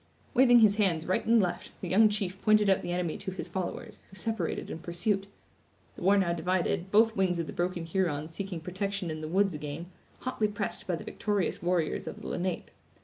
Waving 0.33 0.61
his 0.61 0.77
hands 0.77 1.05
right 1.05 1.23
and 1.27 1.39
left, 1.39 1.79
the 1.79 1.87
young 1.87 2.09
chief 2.09 2.41
pointed 2.41 2.71
out 2.71 2.81
the 2.81 2.91
enemy 2.91 3.19
to 3.19 3.29
his 3.29 3.47
followers, 3.47 3.99
who 4.09 4.15
separated 4.15 4.71
in 4.71 4.79
pursuit. 4.79 5.27
The 5.95 6.01
war 6.01 6.17
now 6.17 6.33
divided, 6.33 6.89
both 6.89 7.15
wings 7.15 7.37
of 7.37 7.45
the 7.45 7.53
broken 7.53 7.85
Hurons 7.85 8.33
seeking 8.33 8.61
protection 8.61 9.11
in 9.11 9.21
the 9.21 9.27
woods 9.27 9.53
again, 9.53 9.91
hotly 10.21 10.47
pressed 10.47 10.87
by 10.87 10.95
the 10.95 11.03
victorious 11.03 11.61
warriors 11.61 12.07
of 12.07 12.19
the 12.19 12.27
Lenape. 12.29 12.71